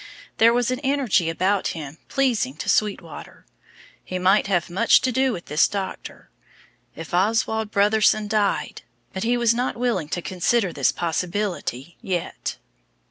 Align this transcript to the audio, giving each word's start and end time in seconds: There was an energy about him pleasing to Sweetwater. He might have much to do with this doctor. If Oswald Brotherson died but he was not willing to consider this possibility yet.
There 0.37 0.51
was 0.51 0.71
an 0.71 0.79
energy 0.79 1.29
about 1.29 1.77
him 1.77 1.99
pleasing 2.07 2.55
to 2.55 2.67
Sweetwater. 2.67 3.45
He 4.03 4.17
might 4.17 4.47
have 4.47 4.67
much 4.67 4.99
to 5.01 5.11
do 5.11 5.31
with 5.31 5.45
this 5.45 5.67
doctor. 5.67 6.31
If 6.95 7.13
Oswald 7.13 7.71
Brotherson 7.71 8.27
died 8.27 8.81
but 9.13 9.21
he 9.21 9.37
was 9.37 9.53
not 9.53 9.77
willing 9.77 10.09
to 10.09 10.21
consider 10.23 10.73
this 10.73 10.91
possibility 10.91 11.97
yet. 12.01 12.57